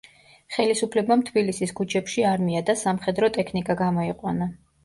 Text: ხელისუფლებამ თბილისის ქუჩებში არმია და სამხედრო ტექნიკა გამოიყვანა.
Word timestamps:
ხელისუფლებამ 0.53 1.25
თბილისის 1.27 1.75
ქუჩებში 1.81 2.25
არმია 2.31 2.65
და 2.71 2.77
სამხედრო 2.85 3.33
ტექნიკა 3.37 3.77
გამოიყვანა. 3.87 4.53